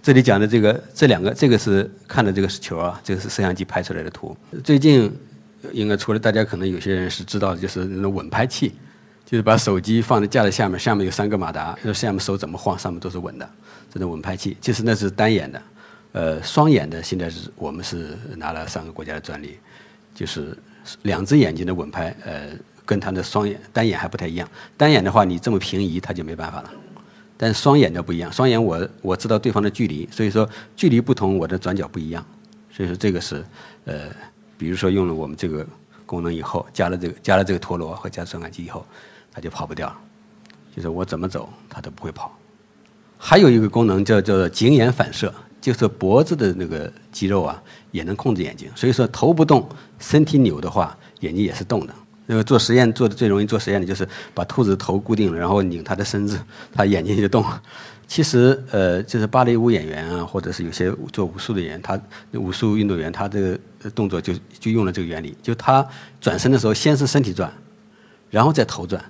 [0.03, 4.37] 这里讲的这个这两个，这个是看的这个球啊，这个是摄像机拍出来的图。
[4.64, 5.14] 最近
[5.71, 8.73] 应该除了大家可能有些人是知道，就是那种稳拍器，
[9.25, 13.49] 就是把手机放在架子下面，下面有三个马达，下面手怎么晃，上面都是稳的。
[13.93, 15.63] 这种稳拍器，其实那是单眼的，
[16.13, 19.59] 呃，双眼的现在是我们是拿了三个国家的专利，
[20.15, 20.57] 就是
[21.03, 22.51] 两只眼睛的稳拍，呃，
[22.87, 24.49] 跟它的双眼单眼还不太一样。
[24.77, 26.71] 单眼的话，你这么平移，它就没办法了。
[27.37, 32.25] 但是双眼的不一样，双眼我我知道对方的距离，所以说距离不同，我的转角不一样，
[32.71, 33.45] 所以说这个是
[33.85, 34.09] 呃，
[34.57, 35.67] 比如说用了我们这个
[36.07, 38.87] 功能以后，加了这个加了这个陀螺和加传感器以后，
[39.33, 39.95] 它就跑不掉。
[40.75, 42.37] 就是我怎么走，它都不会跑。
[43.18, 48.68] 还有一个功能叫叫做颈眼反射，就是脖子的那个肌肉啊，也能控制眼睛。
[48.75, 49.68] 所以说头不动，
[49.99, 51.95] 身体扭的话，眼睛也是动的。
[52.25, 56.38] 那个做实验做的最容易做实验的就是把兔子头固定了，然后拧它的身子，
[56.73, 57.45] 它眼睛就动。
[58.07, 62.01] 其实呃，就是芭蕾舞演员啊，或者是有些做武术的人，他
[62.33, 63.59] 武术运动员，他这个
[63.95, 65.87] 动作就就用了这个原理，就他
[66.21, 67.53] 转身的时候，先是身体转，
[68.31, 69.03] 然后再头转。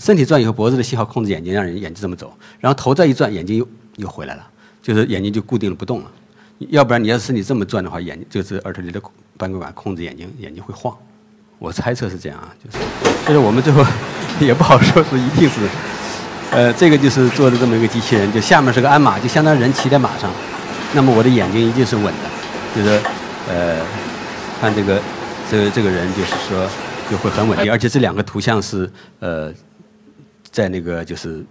[0.00, 2.32] 身体转以后，脖子的信号控制眼睛，让人眼睛这么走。
[2.58, 4.46] 然后头再一转，眼睛又又回来了，
[4.80, 6.10] 就是眼睛就固定了不动了。
[6.70, 8.98] 要不然你要是身体这么转的话，眼睛就是耳朵里的
[9.36, 10.96] 半规管控制眼睛，眼睛会晃。
[11.58, 12.78] 我猜测是这样啊，就是，
[13.26, 13.84] 就是我们最后
[14.40, 15.68] 也不好说是一定是，
[16.50, 20.30] 呃，这个就是做的这么一个机器人，就下面是个鞍马，就相当于人骑在马上。
[20.94, 22.98] 那么我的眼睛一定是稳的，就是
[23.50, 23.84] 呃，
[24.60, 24.98] 看这个
[25.50, 26.66] 这个这个人就是说
[27.10, 29.52] 就会很稳定，而且这两个图像是呃。
[30.50, 31.44] 在那个就是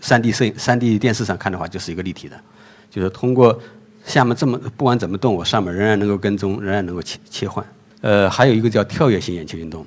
[0.00, 2.38] 三 D 摄影、三 D 电视上看的话，就是一个立体的，
[2.90, 3.58] 就是通过
[4.04, 7.64] 下面这么不管怎么动，我上面仍然能够跟踪，仍然能够切切换。
[8.02, 9.84] 呃，还有一个叫跳跃性眼球运动，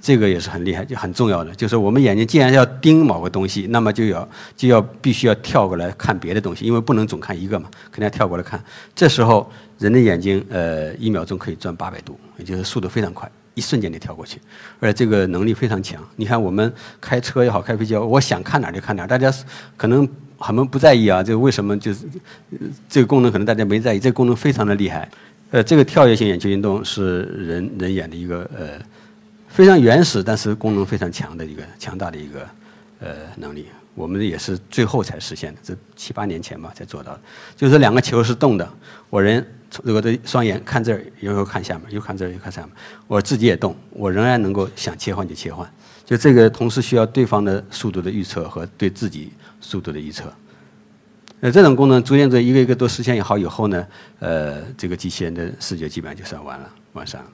[0.00, 1.52] 这个也是很厉害、就很重要的。
[1.54, 8.62] 就是我们眼睛既然要盯某个东西，那么就要就要必须要跳过来看别的东西，因为不能总看一个嘛，肯定要跳过来看。
[8.94, 13.28] 这时候人的眼睛呃一秒钟可以转八百度，也就是速度非常快。
[13.56, 14.38] 一瞬间就跳过去，
[14.78, 16.06] 而且这个能力非常强。
[16.16, 19.06] 你看我们开车也好，开飞机，我想看哪就看哪。
[19.06, 19.32] 大家
[19.78, 22.04] 可能很多不在意啊，这个为什么就是
[22.86, 25.08] 这个功能可能大家没在意，这个功能非常的厉害。
[25.50, 28.78] 呃，这个跳跃性眼球运动是人人眼的一个呃
[29.48, 32.46] 非常原始，但是功能非常强的一个强大的一个
[33.00, 33.68] 呃能力。
[33.94, 37.20] 我们也是最后才实现的，这七八年前吧才做到的。
[37.56, 38.70] 就是两个球是动的，
[39.08, 39.42] 我人。
[39.84, 42.70] 我的双眼看这儿，又又看下面，又看这儿，又看下面。
[43.06, 45.68] 我自己也动，我仍然能够想切换就切换。
[46.04, 50.32] 就这个同时需要对方的速度的预测和对自己速度的预测。
[51.40, 53.86] 那这种功能逐渐在一个一个都实现好以后呢，
[54.20, 57.28] 呃，这个机器人的视觉基本上就算完了，完善了。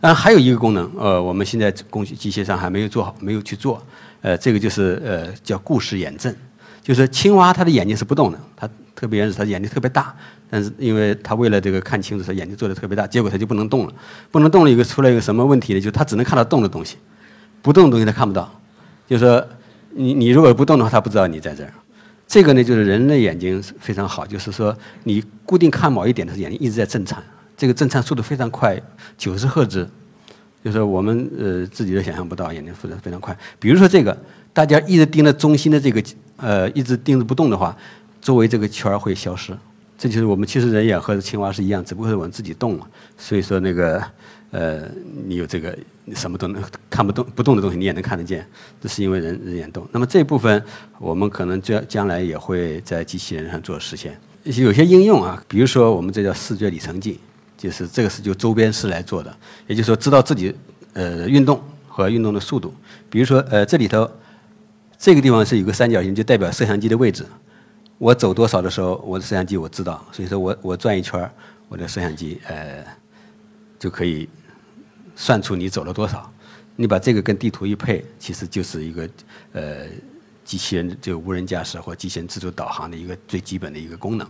[0.00, 3.82] 然还有一个功能，呃，我们现在工具机械上还没有做好，没有去做。
[4.22, 6.34] 呃，这个就是呃叫故事眼阵，
[6.82, 10.14] 就是青蛙它的眼睛是不动的，它特别是它眼睛特别大。
[10.50, 13.92] 但是，因为他为了这个看清楚，他眼睛做的特别大，结果他就不能动了。
[14.32, 15.80] 不能动了，一个出来一个什么问题呢？
[15.80, 16.96] 就是他只能看到动的东西，
[17.62, 18.52] 不动的东西他看不到。
[19.06, 19.46] 就是说，
[19.90, 21.72] 你你如果不动的话，他不知道你在这儿。
[22.26, 27.22] 这个呢，就是人的眼睛非常好，就是说你固定看某一点的，眼睛一直在震颤，
[27.56, 28.80] 这个震颤速度非常快，
[29.16, 29.88] 九十赫兹，
[30.64, 33.36] 就是我们呃自己都想象不到，眼睛速度非常快。
[33.58, 34.16] 比如说这个，
[34.52, 36.02] 大家一直盯着中心的这个
[36.36, 37.76] 呃，一直盯着不动的话，
[38.20, 39.52] 周围这个圈儿会消失。
[40.00, 42.88] 这就是我们其实人眼和青蛙是一样，只不过是我们自己动了。
[43.18, 44.02] 所以说那个，
[44.50, 44.88] 呃，
[45.26, 45.76] 你有这个
[46.14, 48.48] 什么都能看不动不动的东西，你也能看得见，
[48.80, 49.86] 这是因为人人眼动。
[49.92, 50.64] 那么这部分
[50.98, 54.18] 我们可能将将来也会在机器人上做实现。
[54.44, 57.20] 有些应用啊，比如说我们这叫视觉里程计，
[57.58, 59.36] 就是这个是就周边式来做的，
[59.66, 60.54] 也就是说知道自己
[60.94, 62.74] 呃运动和运动的速度。
[63.10, 64.10] 比如说呃这里头
[64.98, 67.26] 这个地方是有个三角形，就代表摄像机的位置。
[68.00, 71.30] 我走多少的时候，我的摄像机我知道，所以说我我转一圈
[71.68, 72.82] 我的摄像机呃
[73.78, 74.26] 就可以
[75.14, 76.32] 算出你走了多少。
[76.76, 79.06] 你把这个跟地图一配，其实就是一个
[79.52, 79.84] 呃
[80.46, 84.26] 机器人就无人驾驶或机器人自主导航的一个最基本的一个功能。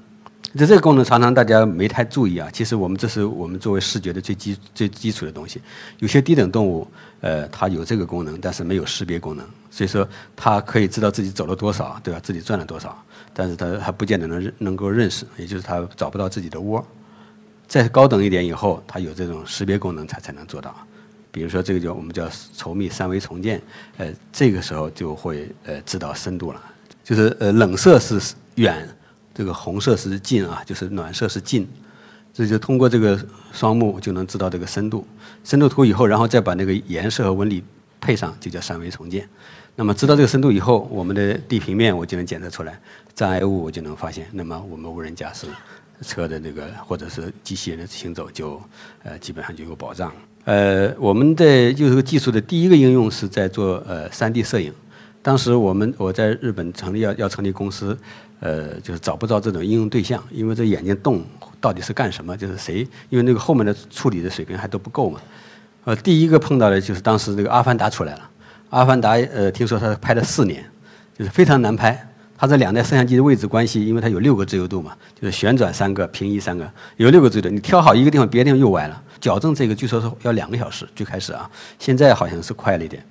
[0.56, 5.62] 这这个功能常常大家没太注意啊，其实我们这是我们作为视觉的最基最基础的东西。
[6.00, 12.18] 有些低等动物，呃，它有这个功能，但是没有识别功能，所以说它可以知道自己走了多少，对吧？
[12.18, 13.00] 自己转了多少，
[13.40, 16.86] 但是它还不见得能认能够认识，也就是它找不到自己的窝。
[17.66, 20.76] 再高等一点以后，它有这种识别功能才才能做到。
[21.32, 23.62] 比如说这个叫我们叫稠密三维重建，
[23.96, 26.62] 呃，这个时候就会呃知道深度了，
[27.02, 28.86] 就是呃冷色是远。
[29.32, 31.66] 这个红色是近啊，就是暖色是近，
[32.34, 33.18] 这就通过这个
[33.54, 35.06] 双目就能知道这个深度。
[35.44, 37.64] 深度图以后，然后再把那个颜色和纹理
[38.02, 39.26] 配上，就叫三维重建。
[39.80, 42.78] 那么知道这个深度以后，我们的地平面我就能检测出来，
[43.14, 44.26] 障碍物我就能发现。
[44.30, 45.46] 那么我们无人驾驶
[46.02, 48.60] 车的那个或者是机器人的行走就
[49.02, 50.12] 呃基本上就有保障。
[50.44, 54.70] 呃，我们的就这个技术的第一个应用是在做呃 3D 摄影。
[55.22, 57.96] 当时我们我在日本成立要要成立公司。
[58.40, 61.22] 呃，就是找不到这种应用对象，因为这眼睛动
[61.58, 62.36] 到底是干什么？
[62.36, 62.86] 就是谁？
[63.08, 65.20] 因为那个后面的处理的水平还都不够嘛。
[65.84, 68.20] 呃，第一个碰到的就是当时这个《阿凡达》出来了，
[68.70, 70.64] 《阿凡达》呃，听说他拍了四年，
[71.16, 72.06] 就是非常难拍。
[72.38, 77.50] 他这两台摄像机的位置关系，因为它有六个自由度嘛，就是旋转三个，平移三个，有六个自由度。
[77.50, 79.02] 你挑好一个地方，别的地方又歪了。
[79.20, 83.04] 矫正这个据说是要两个小时，最开始啊，现在好像是快了一点。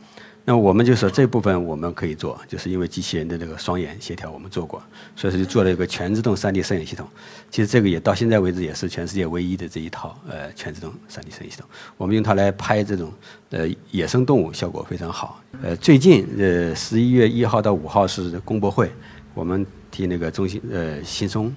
[0.50, 4.82] 那我们就说这部分我们可以做，就是因为机器人的这个双眼协调我们做过，
[5.16, 7.08] 所以说就做了一个全自动 3D 摄影系统。
[7.52, 11.70] 其实这个也到现在为止也是全世界唯一的这一套呃全自动 3D 摄影系统。
[11.98, 13.14] 我们用它来拍这种
[13.52, 15.40] 呃野生动物，效果非常好。
[15.62, 18.92] 呃，最近呃十一月一号到五号是公博会，
[19.36, 21.56] 我们替那个中心呃新松，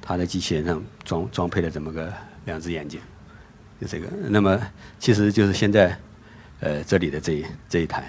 [0.00, 3.00] 它的机器人上装装配了这么个两只眼睛，
[3.80, 4.06] 就这个。
[4.28, 4.56] 那么
[5.00, 5.98] 其实就是现在
[6.60, 8.04] 呃这里的这这一台。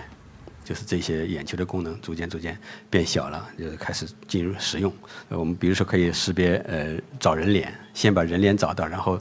[0.70, 2.56] 就是这些眼球的功能逐渐逐渐
[2.92, 4.94] 变小了，就是开始进入使用。
[5.30, 9.20] 我们比如说可以识别呃找人脸，先把人脸找到，然后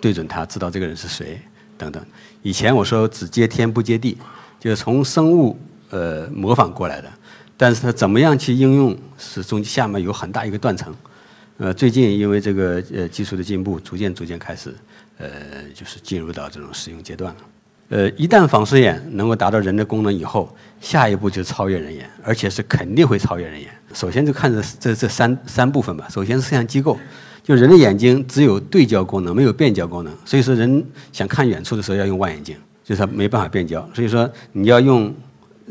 [0.00, 1.40] 对准它，知道这个人是谁
[1.78, 2.04] 等等。
[2.42, 4.18] 以前我说只接天不接地，
[4.58, 5.56] 就是从生物
[5.90, 7.08] 呃模仿过来的，
[7.56, 10.92] 但是它怎么样去应用，是中下面有很大一个断层。
[11.58, 14.74] 呃，最近因为这个呃技术的进步，逐渐逐渐开始
[15.18, 15.28] 呃
[15.72, 17.40] 就是进入到这种使用阶段了。
[17.90, 20.48] 呃，一旦仿视眼能够达到人的功能以后，
[20.80, 23.68] 下一步就超越人眼，而且是肯定会超越人眼。
[23.92, 26.06] 首先就看这这这三三部分吧。
[26.08, 26.96] 首先是摄像机构，
[27.42, 33.84] 就人的眼睛只有对焦功能，没有变焦功能，所以说人想看远处的时候要用望远镜，就是没办法变焦。
[33.92, 35.12] 所以说你要用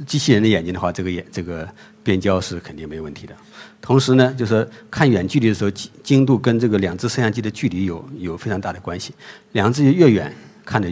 [0.06, 1.66] 机器人的眼睛的话，这个眼这个
[2.04, 3.34] 变焦是肯定没问题的。
[3.82, 9.14] 同时呢，就是看远距离的时候，精精度跟这个两只摄像机的距离有有非常大的关系。
[9.54, 10.90] 两只越远看得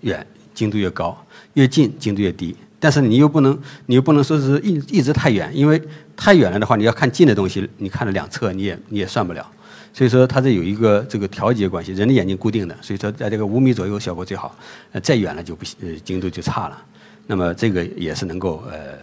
[0.00, 0.26] 远。
[0.54, 1.16] 精度越高，
[1.54, 2.54] 越近精度越低。
[2.78, 5.80] 但是你又不能，你又不能说是一一直太远，因为
[6.16, 9.48] 太远了的话，你要看近的东西，你看了两侧，你也你也算不了。
[9.94, 14.56] 所以说它这有一个这个调节关系，人的眼睛固定的，所以说在这个五米左右效果最好，
[14.90, 16.82] 呃再远了就不行，呃精度就差了。
[17.28, 18.98] 那么这个也是能够呃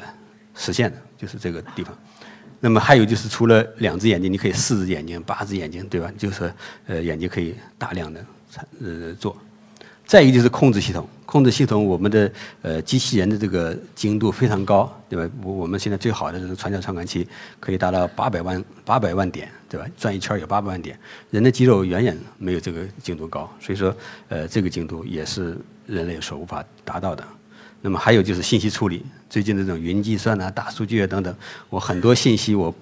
[0.55, 1.97] 实现的，就是这个地方。
[2.59, 6.11] 那么还有就是除了两只眼睛，你可以四只眼睛、八只眼睛，对吧？
[6.17, 6.51] 就是
[6.87, 8.25] 呃眼睛可以大量的
[8.83, 9.37] 呃做。
[10.05, 11.07] 再一个就是控制系统。
[11.29, 12.31] 控制系统，我们的
[12.63, 15.31] 呃机器人的这个精度非常高，对吧？
[15.43, 17.27] 我我们现在最好的这个传感传感器
[17.59, 19.85] 可以达到八百万八百万点，对吧？
[19.95, 20.97] 转一圈有八百万点，
[21.29, 23.95] 人的肌肉远远没有这个精度高，所以说
[24.27, 27.23] 呃这个精度也是人类所无法达到的。
[27.79, 31.35] 那么还有就是信息处理，最近的这种云计算啊、大数据啊等等，
[31.69, 32.73] 我很多信息我。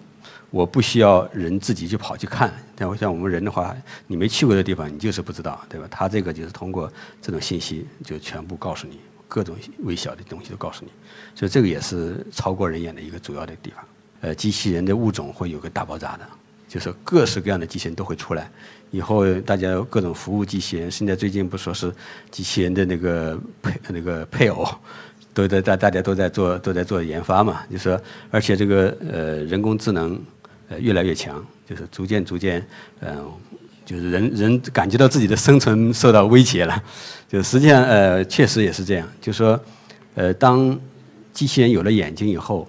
[0.49, 3.75] 我不需要人自己去跑去看，但像我们人的话，
[4.07, 5.87] 你没去过的地方，你就是不知道，对吧？
[5.91, 10.91] 他这个就是通过这种信息，就全部告诉你，各种微小的东西都告诉你，
[11.35, 13.83] 所以这个也是超过人眼的一个主要的地方。
[14.21, 16.25] 呃，机器人的物种会有个大爆炸的，
[16.67, 18.49] 就是各式各样的机器人都会出来。
[18.89, 21.93] 以后大家各种服务机器人，现在最近不说是
[22.31, 24.65] 机器人的那个配那个配偶。
[25.33, 30.19] 都在大大家都在做都在做研发嘛，就说而且这个呃人工智能
[30.69, 32.65] 呃越来越强，就是逐渐逐渐
[33.01, 33.31] 嗯
[33.85, 36.83] 就是人人感觉到自己的生存受到威胁了，
[37.29, 39.59] 就实际上呃确实也是这样，就说
[40.15, 40.77] 呃当
[41.33, 42.67] 机器人有了眼睛以后，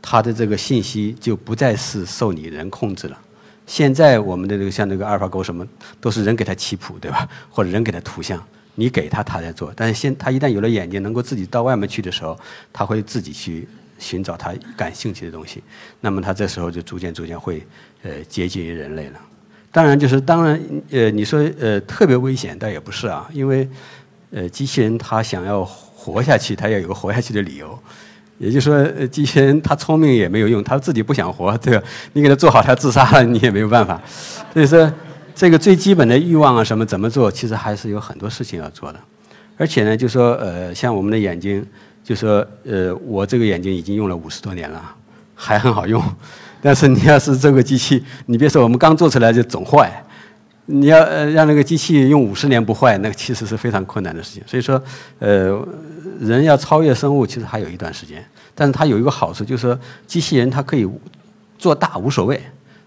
[0.00, 3.18] 它的这个信息就不再是受你人控制了。
[3.66, 5.66] 现在我们的这个像那个阿尔法狗什么
[6.00, 8.42] 都是人给它棋谱对吧，或者人给它图像。
[8.76, 9.72] 你给它它在做。
[9.76, 12.38] 但是现它一旦有了眼睛，能够自己到外面去的时候，
[12.72, 13.68] 它会自己去
[14.00, 15.62] 寻找他感兴趣的东西。
[16.00, 17.64] 那么他这时候就逐渐逐渐会
[18.02, 19.20] 呃接近于人类了。
[19.70, 20.60] 当然就是当然
[20.90, 23.68] 呃你说呃特别危险，倒也不是啊，因为
[24.32, 27.78] 呃机器人它想要活下去，它要有个活下去的理由。
[28.38, 31.84] 也就是说，呃机器人它聪明也没有用，它自己不想活，对吧？
[32.14, 34.02] 你给它做好，它自杀了，你也没有办法。
[34.52, 34.92] 所以说。
[35.32, 37.30] 这个最基本的欲望啊，什么怎么做？
[37.30, 39.00] 其实还是有很多事情要做的。
[39.56, 41.64] 而且呢，就说呃，像我们的眼睛，
[42.02, 44.94] 就说呃，我这个眼睛已经用了五十多年了，
[45.34, 46.02] 还很好用。
[46.62, 49.90] 但是你要是这个机器，你别说我们刚做出来就总坏，
[50.66, 54.42] 你要呃让那个机器用五十年不坏，那个其实是非常困难的事情。
[54.46, 54.82] 所以说，
[55.20, 55.66] 呃，
[56.20, 58.22] 人要超越生物，其实还有一段时间。
[58.54, 60.86] 但是它有一个好处，就是说机器人它可以
[61.58, 62.42] 做大无所谓。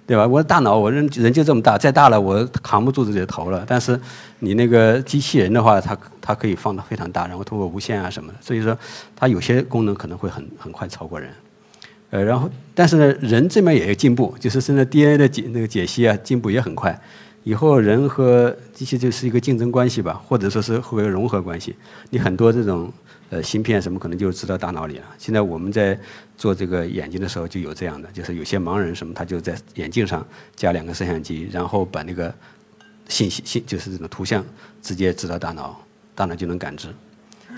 [0.06, 0.28] 对吧？
[0.28, 3.64] 我的大脑，我人人就这么大，再大了我扛不住自己的头了。
[3.66, 3.98] 但是
[4.40, 8.78] 你那个机器人的话，它它可以放得非常大，然后通过无线啊什么的，所以说
[9.16, 11.30] 它有些功能可能会很很快超过人。
[12.10, 17.00] 呃，然后但是呢，人这边也有进步，就是现在 DNA 的解那个解析啊进步也很快。
[17.44, 21.76] 以后人和机器就是一个竞争关系吧，或者说是会有融合关系。
[22.10, 22.92] 你很多这种。
[23.34, 25.06] 呃，芯片什么可能就知道大脑里了。
[25.18, 26.00] 现在我们在
[26.38, 30.24] 做这个眼睛的时候就有这样的，就是有些盲人什么，他就在眼镜上
[30.56, 32.32] 加两个摄像机，然后把那个
[33.10, 34.46] 信息信就是这种图像
[34.84, 36.90] 直接知道大脑，大脑就能感知。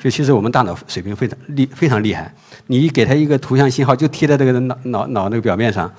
[0.02, 2.34] 就其实我们大脑水平非常厉非常厉害，
[2.68, 5.94] 你给他一个图像信号就贴在这个脑脑脑那个表面上，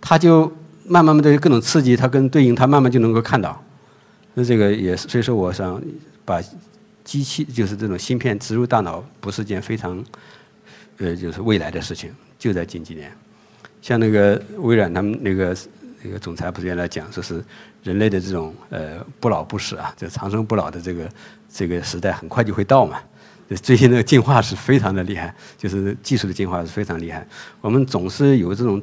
[0.00, 0.50] 他就
[0.86, 3.62] 慢慢慢的各种刺激，它跟对应，它慢慢就能够看到。
[4.32, 5.78] 那这个也是，所以说我想
[6.24, 6.40] 把
[7.08, 10.04] 机器就是这种芯片植入大脑，不是件非常
[10.98, 13.10] 呃就是未来的事情，就在近几年。
[13.80, 15.56] 像那个微软他们那个
[16.02, 17.42] 那个总裁不是原来讲说是
[17.82, 21.10] 人类的这种呃不老不死啊，就长生不老的这个
[21.50, 23.00] 这个时代很快就会到嘛。
[23.62, 27.26] 最近那个进化是非常的厉害，就是技术的进化是非常厉害。
[27.62, 28.82] 我们总是有这种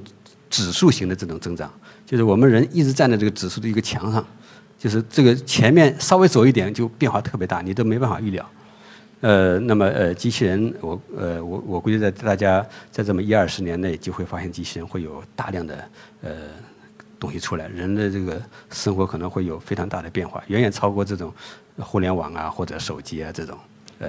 [0.50, 1.72] 指数型的这种增长，
[2.08, 4.26] 就是我们人一直站在这个指数的一个墙上，
[4.86, 8.48] 就是这个前面稍微走一点就变化特别大，你都没办法预料。
[9.22, 15.90] 呃，那么呃，机器人，我呃我我估计在大家在这么一二十年内就会发现机器人会有大量的
[16.22, 16.32] 呃
[17.20, 21.34] 东西出来，人的这个生活可能会有非常大的变化，远远超过这种
[21.80, 23.58] 互联网啊或者手机啊这种
[23.98, 24.08] 呃。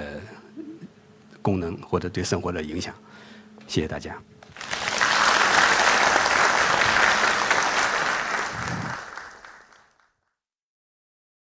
[1.41, 2.93] 功能或者对生活的影响，
[3.67, 4.13] 谢谢大家。